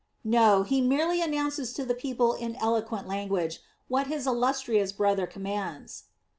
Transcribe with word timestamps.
"No, 0.25 0.63
he 0.63 0.81
merely 0.81 1.21
announces 1.21 1.73
to 1.73 1.85
the 1.85 1.93
people 1.93 2.33
in 2.33 2.55
eloquent 2.55 3.07
language 3.07 3.61
what 3.87 4.07
his 4.07 4.25
illustrious 4.25 4.91
brother 4.91 5.27
commands." 5.27 6.05